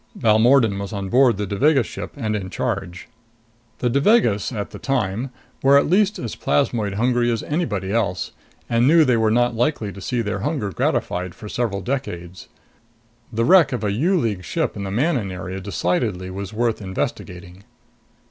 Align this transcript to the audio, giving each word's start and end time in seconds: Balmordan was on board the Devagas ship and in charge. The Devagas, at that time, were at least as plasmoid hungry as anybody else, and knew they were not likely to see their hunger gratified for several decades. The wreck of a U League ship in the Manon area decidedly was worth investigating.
Balmordan 0.17 0.79
was 0.79 0.93
on 0.93 1.09
board 1.09 1.37
the 1.37 1.45
Devagas 1.45 1.85
ship 1.85 2.13
and 2.15 2.35
in 2.35 2.49
charge. 2.49 3.07
The 3.77 3.87
Devagas, 3.91 4.51
at 4.51 4.71
that 4.71 4.81
time, 4.81 5.29
were 5.61 5.77
at 5.77 5.85
least 5.85 6.17
as 6.17 6.35
plasmoid 6.35 6.95
hungry 6.95 7.29
as 7.29 7.43
anybody 7.43 7.91
else, 7.93 8.31
and 8.67 8.87
knew 8.87 9.05
they 9.05 9.15
were 9.17 9.29
not 9.29 9.53
likely 9.53 9.91
to 9.91 10.01
see 10.01 10.23
their 10.23 10.39
hunger 10.39 10.71
gratified 10.71 11.35
for 11.35 11.47
several 11.47 11.81
decades. 11.81 12.47
The 13.31 13.45
wreck 13.45 13.71
of 13.73 13.83
a 13.83 13.91
U 13.91 14.17
League 14.19 14.43
ship 14.43 14.75
in 14.75 14.85
the 14.85 14.89
Manon 14.91 15.29
area 15.31 15.59
decidedly 15.61 16.31
was 16.31 16.51
worth 16.51 16.81
investigating. 16.81 17.61